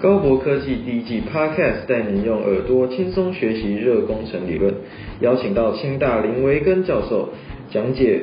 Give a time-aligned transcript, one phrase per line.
[0.00, 4.72] 高博科技第一季 Podcast 带你用耳朵轻松学习热工程理论，
[5.20, 7.28] 邀请到清大林维根教授
[7.70, 8.22] 讲解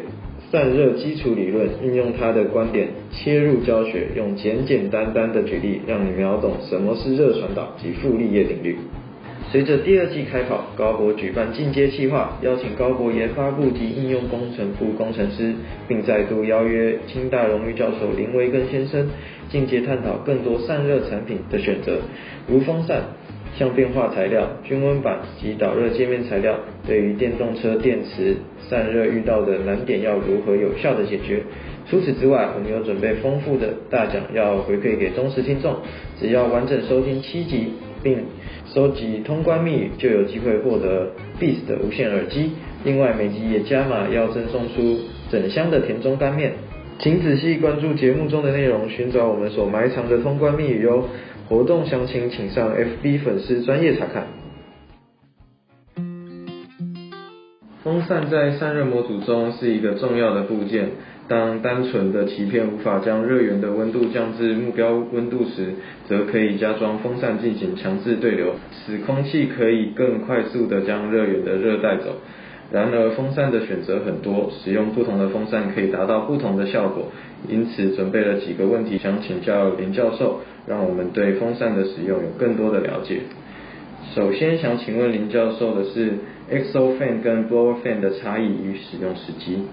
[0.52, 8.76] 散热基础理论，运用他的观点切入教学，用简简单单的举例，让你秒懂什么是热传导及傅立叶定律。
[9.50, 15.54] 随着第二季开跑，高博举办进阶计划，邀请高博研发部及应用工程部工程师，
[15.88, 19.08] 并再度邀约清大荣誉教授林维根先生，
[19.50, 22.00] 进阶探讨更多散热产品的选择，
[22.46, 23.02] 如风扇、
[23.58, 26.60] 相变化材料、均温板及导热界面材料。
[26.86, 28.36] 对于电动车电池
[28.70, 31.42] 散热遇到的难点，要如何有效的解决？
[31.90, 35.78] 除此之外，我们有准备丰富的大奖要回馈给忠实听众，
[36.20, 37.72] 只要完整收听七集，
[38.04, 38.18] 并
[38.78, 42.52] 收集通关密语，就有机会获得 Beats 的无线耳机。
[42.84, 45.00] 另外，每集也加码要赠送出
[45.32, 46.54] 整箱的田中干面。
[47.00, 51.06] 请仔细关注节目中的内容，寻找我们所埋藏的通关密语哟。
[51.50, 54.28] 活动详情请上 FB 粉丝专业查看。
[57.84, 60.92] 风扇在散热模组中是一个重要的部件。
[61.28, 65.74] 当单纯的鳍片无法将热源的温度降至目标温度时，
[66.08, 72.16] 则可以加装风扇进行强制对流，使空气可以更快速地将热源的热带走。
[72.70, 77.12] 然而，风扇的选择很多，使用不同的风扇可以达到不同的效果。
[77.48, 83.22] 因此，准备了几个问题想请教林教授，让我们对风扇的使用有更多的了解。
[84.14, 86.14] 首先想请问林教授的是
[86.52, 89.64] ，XO fan 跟 blower fan 的差异与使用时机。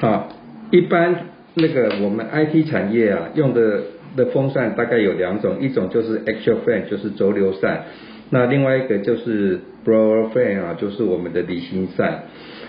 [0.00, 0.28] 好，
[0.70, 1.14] 一般
[1.54, 3.80] 那个我们 IT 产业啊用的
[4.16, 7.84] 的风扇大概有两种，一种就是 axial fan，就是轴流扇，
[8.30, 12.24] 那另外一个就是 blower fan 啊，就是我们的离心扇。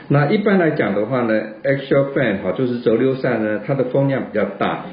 [0.07, 4.85] 那一般来讲的话呢，axial fan 哈就是轴流扇呢，它的风量比较大，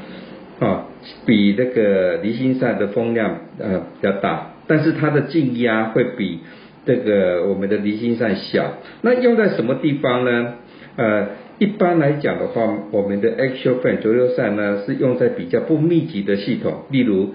[0.60, 0.86] 啊，
[1.26, 4.52] 比那个离心扇的风量呃比较大。
[4.66, 6.40] 但是它的静压会比
[6.84, 10.54] 这个我们的离心扇小，那用在什么地方呢？
[10.96, 11.26] 呃，
[11.58, 17.34] 一般来讲的话，我们的 axial fan 轴流扇呢是用在比较不密集的系统，例如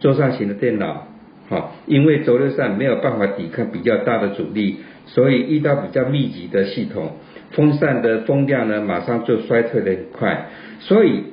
[0.00, 1.08] 桌上型的电脑，
[1.48, 4.76] 好，因为轴流扇没有办法抵抗比较大的阻力，
[5.06, 7.12] 所以遇到比较密集的系统，
[7.52, 10.46] 风扇的风量呢马上就衰退的很快，
[10.80, 11.24] 所以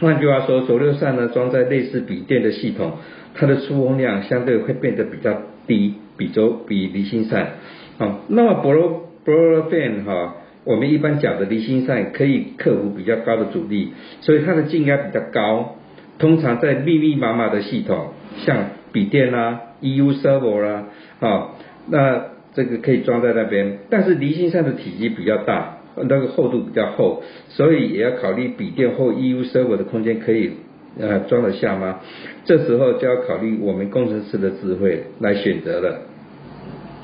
[0.00, 2.92] 换句话说，轴流扇呢装在类似笔电的系统。
[3.34, 7.52] 它的出风量相对会变得比较低，比轴比离心扇，
[7.96, 10.34] 好，那么 blow blow fan 哈，
[10.64, 15.76] 我们一般讲的离心扇可以克服比较高的阻力，所以它的静压比较高，
[16.18, 18.08] 通常在密密麻麻的系统，
[18.44, 20.84] 像笔电啦、EU server 啦，
[21.20, 21.48] 啊，
[21.88, 22.24] 那
[22.54, 30.52] 这个可以装在那边，但是离心扇的体积比较大，那个厚度比较厚，所以也要考虑笔电或 EU server 的空间可以。
[31.00, 32.00] 呃，装得下吗？
[32.44, 36.02] 这时候就要考虑我们工程师的智慧来选择了。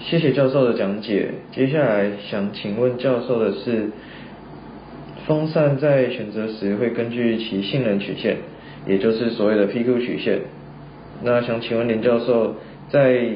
[0.01, 1.29] 谢谢教授的讲解。
[1.53, 3.91] 接下来想请问教授的是，
[5.27, 8.37] 风扇在选择时会根据其性能曲线，
[8.87, 10.41] 也就是所谓的 PQ 曲线。
[11.23, 12.55] 那想请问林教授，
[12.89, 13.29] 在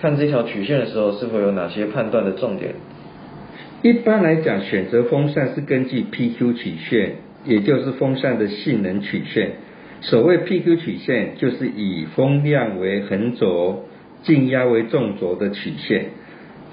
[0.00, 2.74] 看这条曲线的时候，是否有哪些判断的重点？
[3.82, 9.52] 一般来讲，选择风扇是根据 PQ 曲线，也就是风扇的性能曲线。
[10.02, 13.84] 所谓 PQ 曲线，就是以风量为横轴、
[14.22, 16.06] 静压为纵轴的曲线。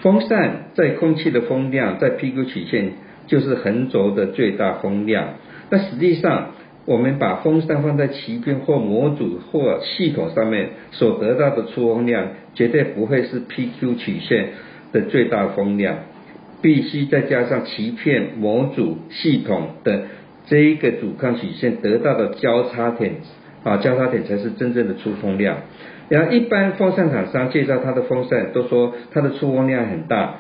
[0.01, 2.91] 风扇在空气的风量在 PQ 曲线
[3.25, 5.35] 就是横轴的最大风量。
[5.69, 6.51] 那实际上，
[6.85, 14.49] 我们把风扇放在鳍片或模组或系统上面所得到的出风量，绝对不会是 PQ 曲线
[14.93, 15.97] 的最大风量，
[16.61, 20.03] 必须再加上鳍片、模组、系统的。
[20.49, 23.15] 这一个阻抗曲线得到的交叉点
[23.65, 25.57] 啊，交叉点才是真正的出风量。
[26.09, 30.35] 然后一般风扇厂商介绍它的风扇，都说它的出风量很大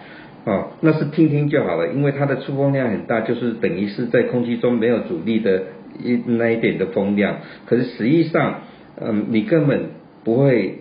[0.45, 5.63] 啊，那是听听就好了，因为它的出风量很大，就是等于是在空气中没有阻力的
[6.03, 7.37] 一那一点的风量。
[7.65, 8.61] 可是实际上，
[8.99, 9.89] 嗯，你根本
[10.23, 10.79] 不会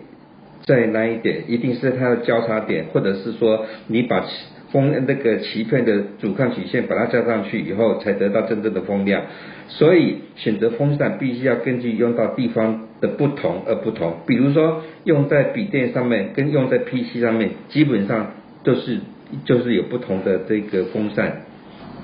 [0.65, 4.25] 在那一点，一定是它的交叉点，或者是说你把。
[4.71, 9.23] 风那个鳍片的阻抗曲线，把它加上去以后，才得到真正的风量。
[9.69, 14.17] 所以选择风扇必须要根据用到地方的不同而不同。
[14.25, 18.33] 比如说用在笔电上面，跟用在 PC 上面，基本上
[18.63, 18.99] 都是
[19.45, 21.43] 就是有不同的这个风扇。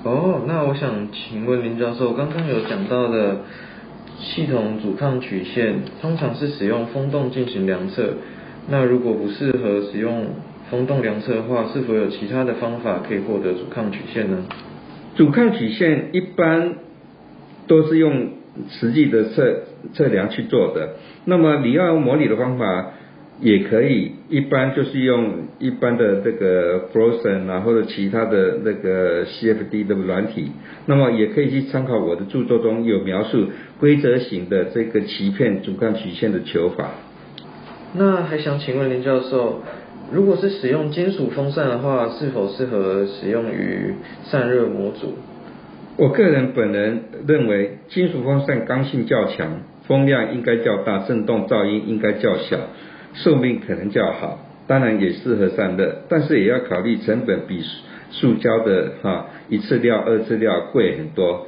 [0.02, 3.42] 哦，那我想请问林教授，刚刚有讲到的
[4.20, 8.14] 系统阻抗曲线，通常是使用风洞进行量测。
[8.70, 10.28] 那如果不适合使用？
[10.74, 14.38] 风洞量测的话，是否有其他的方法可以获得阻抗曲线呢？
[15.14, 16.74] 阻抗曲线一般
[17.68, 18.30] 都是用
[18.68, 19.60] 实际的测
[19.92, 20.96] 测量去做的。
[21.26, 22.90] 那么你要用模拟的方法
[23.40, 30.50] 也可以，一般就是用一般的这个 Frozen 啊或者其他的那个 CFD 的软体，
[30.86, 33.46] 那么也可以去参考我的著作中有描述
[33.78, 36.90] 规则型的这个鳍片阻抗曲线的求法。
[37.96, 39.62] 那还想请问林教授，
[40.12, 45.14] 如果是使用金属风扇的话，是否适合使用于散热模组？
[45.96, 52.58] 我个人本人认为，金属风扇刚性较强，风量应该较大，振动噪音应该较小，
[53.14, 57.62] 寿命可能较好，当然也适合散热，但是也要考虑成本比
[58.10, 61.46] 塑胶的哈一次料、二次料贵很多。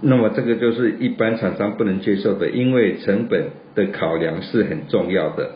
[0.00, 5.50] 那么这个就是一般厂商不能接受的，因为成本的考量是很重要的。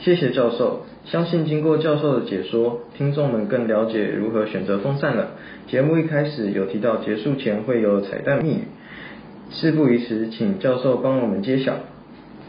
[0.00, 5.30] 谢谢教授，相信经过教授的解说，听众们更了解如何选择风扇了。
[5.66, 8.64] 节目一开始有提到结束前会有彩蛋密语，
[9.50, 11.76] 事不宜迟，请教授帮我们揭晓。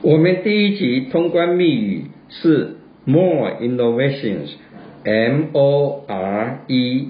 [0.01, 2.75] 我们第一集通关密语是
[3.05, 7.09] More Innovations，M O R E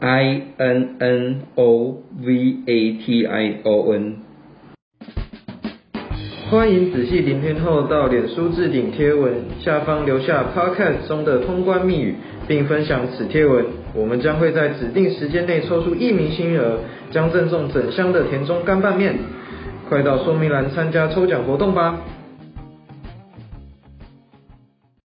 [0.00, 4.25] I N N O V A T I O N。
[6.48, 12.14] 欢迎仔细聆听后到脸书置顶贴文下方留下 Podcast 中的通关密语，
[12.46, 13.64] 并分享此贴文。
[13.92, 16.78] 我们将会在指定时间内抽出一名幸运儿，
[17.10, 19.16] 将赠送整箱的田中干拌面。
[19.88, 21.98] 快到说明栏参加抽奖活动吧！